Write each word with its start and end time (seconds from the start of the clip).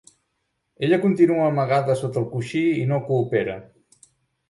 Ella 0.87 0.99
continua 1.03 1.45
amagada 1.51 1.99
sota 2.01 2.21
el 2.25 2.27
coixí 2.35 2.65
i 2.83 2.91
no 2.93 3.01
coopera. 3.11 3.63